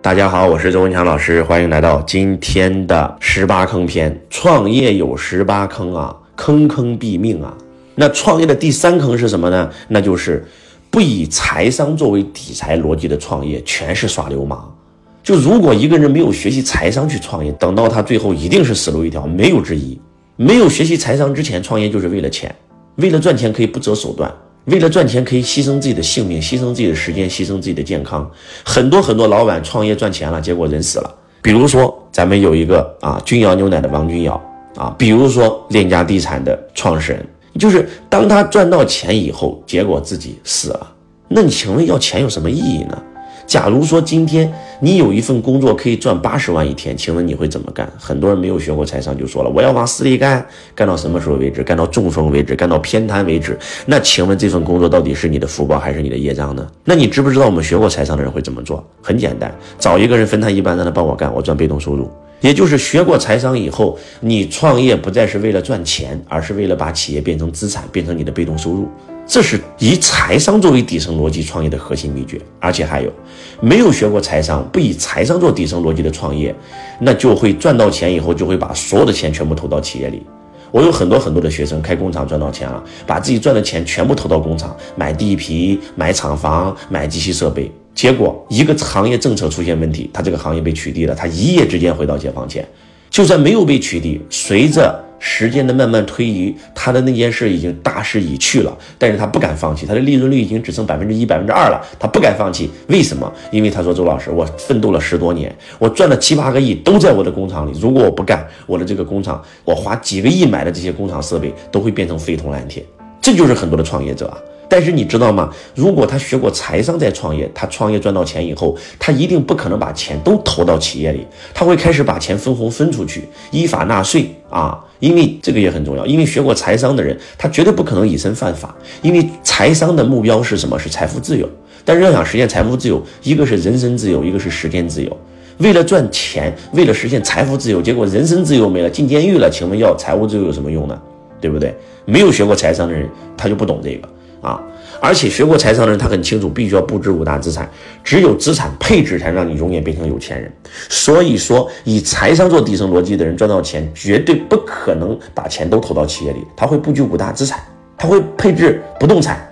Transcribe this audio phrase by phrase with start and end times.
[0.00, 4.16] 大家好，我是周文强老师，欢迎来到今天的十八坑篇。
[4.30, 7.52] 创业有十八坑啊，坑坑毙命啊。
[7.96, 9.68] 那创业的第三坑是什么呢？
[9.88, 10.46] 那就是
[10.88, 14.72] 不以财商作为底财逻辑的创业，全是耍流氓。
[15.20, 20.00] 就如果一个人没有学习财商去创业，等到他最后一定是死路一条，没有之一。
[20.36, 22.54] 没有学习财商之前创业就是为了钱，
[22.96, 24.32] 为了赚钱可以不择手段。
[24.68, 28.30] 为了赚钱，可以牺牲自己的性命，牺牲自己的时间，牺牲自己的健康。
[28.64, 31.14] 很多很多老板创业赚钱了，结果人死了。
[31.40, 34.40] 比如说，咱们有一个啊，君瑶牛奶的王君瑶
[34.76, 37.26] 啊，比如说链家地产的创始人，
[37.58, 40.86] 就是当他赚到钱以后，结果自己死了。
[41.28, 43.02] 那你请问要钱有什么意义呢？
[43.46, 47.90] 假如说今天你有一份工作可以赚八十万一天，请问你会怎么干？
[47.98, 51.62] 很多人没有学过财商就说了，我要往死里干，干到什么时候为止？
[51.62, 53.58] 干到中风为止，干到偏瘫为止。
[53.86, 56.66] 那请问这份工作到底是你的福报还是你的业障呢？
[56.84, 58.84] 那你知不知道我们学过财商的人会怎么做？
[59.02, 62.10] 很简单，找一个人分摊一半，让他帮我干，我赚被动收入。
[62.40, 68.88] 也就是学过财商以后，你创业不再是为了赚钱，而是为了把企业变成资产，变成你的被动收入。
[69.28, 73.12] 这是以财商作为底层逻辑创业的核心秘诀，而且还有，
[73.60, 76.54] 没有学过财商，不以财商做底层逻辑的创业，
[76.98, 80.22] 那就会赚到钱以后就会把所有的钱全部投到企业里。
[80.70, 92.66] 我有很多很多的学生开工厂赚到钱了，把自己赚的钱全部投到工厂，买地皮、买厂房、买机器设备，结果一个行业政策出现问题，他这个行业被取缔了，他一夜之间回到解放前。
[93.10, 102.70] 就算没有被取缔，随着时间的慢慢推移，他的那件事已经大势已去了，但是他不敢放弃，他的利润率已经只剩百分之一、百分之二了，他不敢放弃。
[102.88, 103.32] 为什么？
[103.50, 107.78] 因为他说：“周老师，我奋斗了十多年，我赚了七八个亿，都在我的工厂里。
[107.80, 112.84] 如果我不干，我的这个工厂，我花几个亿买的这些工厂设备，都会变成废铜烂铁。”
[113.20, 114.38] 这就是很多的创业者啊。
[114.68, 115.50] 但是你知道吗？
[115.74, 124.78] 如果他学过财商再创业，他创业赚到钱以后，他一定不可能把钱都投到企业里，他会开始把钱分红分出去，依法纳税啊。
[125.00, 128.74] 因为这个也很重要，因为学过财商的人，他绝对不可能以身犯法。
[129.00, 130.76] 因为财商的目标是什么？
[130.76, 131.48] 是财富自由。
[131.84, 135.16] 但是要想实现财富自由，一个是人身自由，一个是时间自由。
[135.58, 139.48] 为了赚钱，为了实现财富自由，结果人身自由没了，进监狱了。
[139.48, 141.00] 请问要财务自由有什么用呢？
[141.40, 141.74] 对不对？
[142.04, 144.08] 没有学过财商的人，他就不懂这个。
[144.40, 144.60] 啊，
[145.00, 147.68] 而且学过财商的人，他很清楚，必须要布置五大资产，
[148.04, 150.52] 只有资产配置，才让你永远变成有钱人。
[150.88, 157.60] 所以说，以财商做底层逻辑的人赚到钱，绝对不可能把钱都投到企业里，他会布局五大资产，
[157.96, 159.44] 他会配置不动产，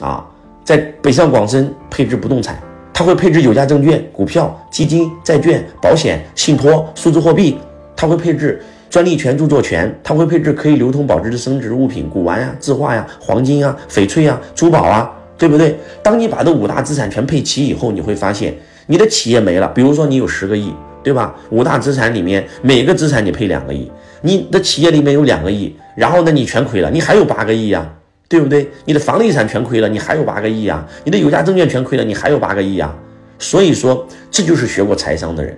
[0.00, 0.26] 啊，
[0.64, 2.60] 在北上广深配置不动产，
[2.92, 7.58] 他会配置有价证券、股票、基金、债券、保险、信托、数字货币，
[7.94, 8.60] 他会配置。
[8.92, 15.74] 专利权、著作权，它会配置可以流通保值的升值物品，古玩呀、字画呀、黄金啊、翡翠啊、珠宝啊，对不对？
[16.02, 18.54] 当你把这五大资产全配齐以后，你会发现
[18.86, 19.66] 你的企业没了。
[19.68, 20.70] 比如说你有十个亿，
[21.02, 21.34] 对吧？
[21.48, 27.90] 五大资产里面每个资产你配两个亿，你的企业里面有两个亿，然后呢你全亏了，你还有八个亿呀，
[28.28, 28.68] 对不对？
[28.84, 32.94] 你的房地产全亏了，你还有八个亿呀，你的有价证券全亏了，你还有八个亿呀。
[33.38, 35.56] 所以说，这就是学过财商的人。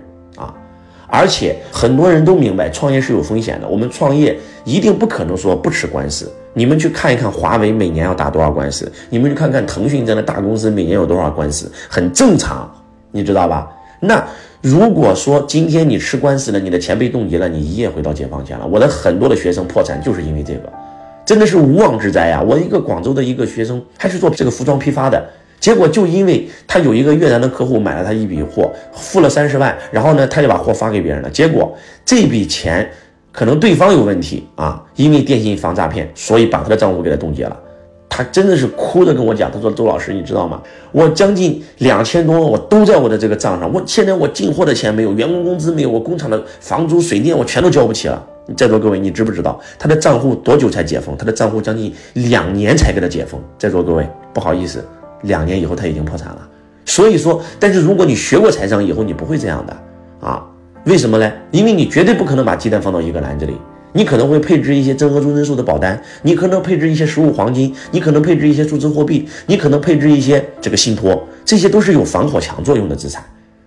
[1.15, 6.29] 而且很多人都明白创业是有风险的，我们创业一定不可能说不吃官司。
[6.53, 12.69] 你们去看一看华为每年要打多少官司，你们去看看腾讯这样的大公司每年有多少官司，很正常，
[13.11, 13.71] 你知道吧？
[14.01, 14.21] 那
[14.61, 18.67] 如果说今天你吃官司了，你的钱被冻结了，你一夜回到解放前了。
[18.67, 20.71] 我的很多的学生破产就是因为这个，
[21.25, 22.41] 真的是无妄之灾啊！
[22.41, 25.23] 我一个广州的一个学生，还是做这个服装批发的。
[25.65, 31.29] 结果就因为他有一个越南的客户买了他一笔货，付了三十万，然后呢，他就把货发给别人了。
[31.31, 32.87] 结果这笔钱
[33.31, 37.59] 可能对方有问题啊，因为电信防诈骗，所以把他的账户给他冻结了。
[38.07, 40.61] 他真的是哭着跟我讲，他说：“周老师，你知道吗？
[40.91, 43.73] 我将近两千多万，我都在我的这个账上。
[43.73, 48.23] 我现在我进货的钱没有，员工工资没有，我工厂的房租、水电我全都交不起了。
[48.55, 51.17] 在座各位，你知不知道他的账户多久才解封？
[51.17, 53.41] 他的账户将近两年才给他解封。
[53.57, 54.85] 在座各位，不好意思。”
[55.23, 56.47] 两年以后他已经破产了，
[56.85, 59.77] 所以说，但是如果你学过财商以后，你不会这样的
[60.27, 60.45] 啊？
[60.85, 61.31] 为什么呢？
[61.51, 63.57] 因为你绝对不可能把鸡蛋放到一个篮子里，
[63.91, 73.23] 你可能会配置一些增额终身寿的保单，你可能配置一些实物黄金，你可能配置一些数字货币，你可能配置一些这个信托，这些都是有防火墙作用的资产，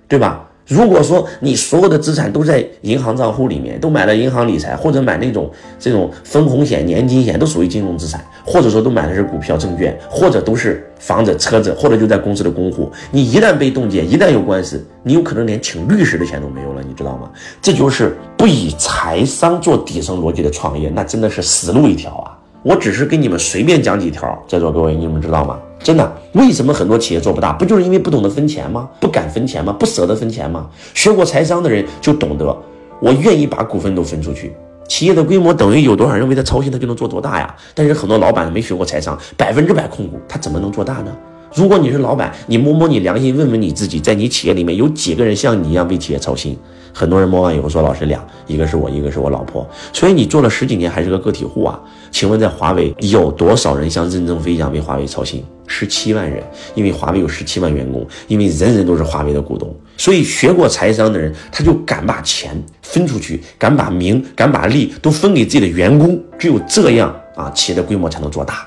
[0.06, 0.47] 对吧？
[0.68, 17.30] 如果说你所有的资产都在银行账户里面，都买了银行理财，或者买那种这种分红险、年金险，都属于金融资产，或者说都买的是股票、证券，或者都是房子、车子，或者就在公司的公户，你一旦被冻结，一旦有官司，你有可能连请律师的钱都没有了，你知道吗？
[17.62, 22.36] 这就是不以财商做底层逻辑的创业，那真的是死路一条啊！
[22.62, 25.58] 我只是给你们随便讲几条，在座各位，你们知道吗？
[25.88, 27.50] 真的，为什么很多企业做不大？
[27.54, 28.86] 不就是因为不懂得分钱吗？
[29.00, 29.72] 不敢分钱吗？
[29.72, 30.68] 不舍得分钱吗？
[30.92, 32.54] 学过财商的人就懂得，
[33.00, 34.54] 我愿意把股份都分出去。
[34.86, 37.56] 企业的规模等于有多少人为他操心，他就能做多大呀？
[37.74, 41.16] 但是很多老板没学过财商，百分之百控股，他怎么能做大呢？
[41.54, 46.54] 如果你是老板，你摸摸你良心，问问你自己，在你企业里面有几个人像你一样为企业操心？
[46.92, 51.80] 很多人摸完以后说：“老师俩，一个是我，一个是我老婆。”所以你做了十几年还是个个体户啊？
[52.10, 55.44] 请问在华为有多少人像任正非一样为华为操心？
[55.66, 56.42] 十七万人，
[56.74, 59.74] 因为华为有十七万员工，因为人人都是华为的股东。
[59.96, 66.18] 所以学过财商的人，他就敢把钱分出去，敢把名、敢把利都分给自己的员工。
[66.38, 68.66] 只有这样啊，企业的规模才能做大。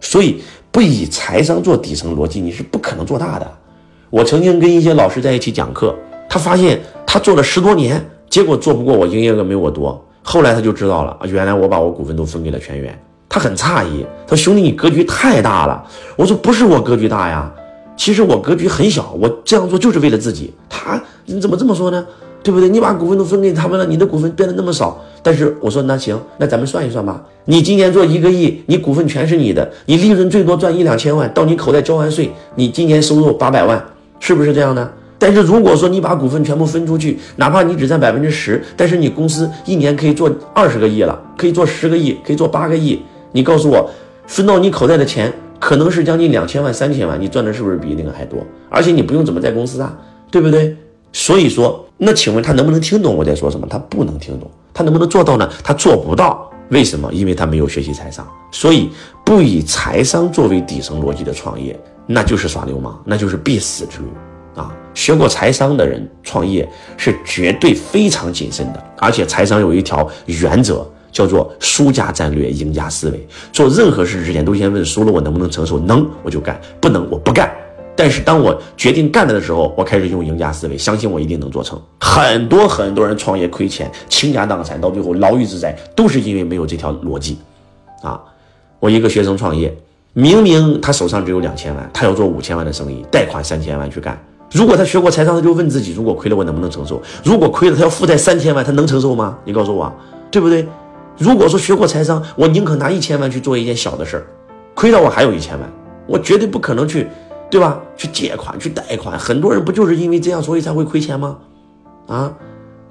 [0.00, 0.40] 所以。
[0.70, 3.50] 不以财商做底层逻辑，你是不可能做大的。
[4.10, 5.96] 我曾经跟一些老师在一起讲课，
[6.28, 10.06] 他发现他做了十多年，结果做不过我，营业额没我多。
[10.30, 12.94] 后来他就知道了，原来我把我股份都分给了全员。
[13.30, 15.82] 他很诧异，他说：“兄弟，你格局太大了。”
[16.16, 17.50] 我说：“不是我格局大呀，
[17.96, 22.06] 其实我格局很小，我这样做就是为了自己。”他你怎么这么说呢？
[22.42, 22.68] 对不对？
[22.68, 25.02] 你把股份都分给他们了，你的股份变得那么少。
[25.22, 27.24] 但是我说那行，那咱们算一算吧。
[27.46, 33.82] 你今年做一个亿，你股份全是你的，你利润最多赚一两千万，到你口袋交完税，你今年收入八百万，
[34.20, 34.92] 是不是这样的？
[35.18, 43.02] 但是如果说你把股份全部分出去，哪怕你只占百分之十，但是你公司一年可以做二十个亿了，可以做十个亿，可以做八个亿。
[43.32, 43.90] 你告诉我，
[44.26, 48.38] 分到你口袋的钱可能是将近两千万、三千万，你赚的是不是比那个还多？
[48.70, 49.96] 而且你不用怎么在公司啊，
[50.30, 50.76] 对不对？
[51.12, 53.66] 所以说，那请问他能不能听懂我在说什么？
[53.68, 54.48] 他不能听懂。
[54.72, 55.50] 他能不能做到呢？
[55.64, 56.48] 他做不到。
[56.68, 57.10] 为什么？
[57.12, 58.26] 因为他没有学习财商。
[58.52, 58.90] 所以，
[59.24, 64.04] 不以财商作为底层逻辑的创业，那就是耍流氓，那就是必死之路
[64.58, 64.74] 啊！
[64.92, 68.84] 学过财商的人创业是绝对非常谨慎的。
[68.98, 73.28] 而且，财商有一条原则，叫做输家战略，赢家思维。
[73.52, 77.48] 做任何事之前，都先问输了我能不能承受，能我就干，不能我不干。
[77.94, 81.80] 但是当我决定干了的时候，我开始用赢家思维，相信我一定能做成。
[82.00, 87.38] 很多很多人创业亏钱、倾家荡产，到最后牢狱之灾，都是因为没有这条逻辑。
[88.02, 88.20] 啊，
[88.80, 89.72] 我一个学生创业，
[90.12, 94.16] 明明他手上只有两千万，他要做五千万的生意，贷款三千万去干。
[94.50, 97.00] 如果他学过财商，他就问自己：如果亏了，我能不能承受？
[97.24, 99.38] 如果亏了，他要负债三千万，他能承受吗？
[99.44, 99.92] 你告诉我，
[100.30, 100.66] 对不对？
[101.18, 104.26] 如果说学过财商，我宁可拿一千万去做一件小的事儿，
[104.74, 105.72] 亏了我还有一千万，
[106.06, 107.08] 我绝对不可能去。
[107.50, 107.80] 对吧？
[107.96, 111.38] 去借款，去贷款，很多人不就是因为这样，所以才会亏钱吗？
[112.06, 112.30] 啊，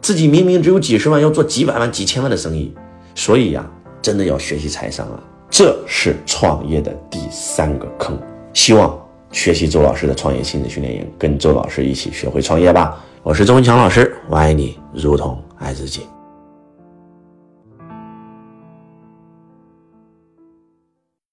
[0.02, 2.74] 自己明明只有几十万，要做几百万、几千万的生意，
[3.14, 3.64] 所以呀，
[4.02, 5.20] 真的要学习财商啊！
[5.48, 8.20] 这是创业的第三个坑。
[8.52, 9.00] 希望
[9.32, 13.04] 学习周老师的创业心智训练营，跟周老师一起学会创业吧。
[13.24, 16.02] 我是周文强老师，我爱你如同爱自己。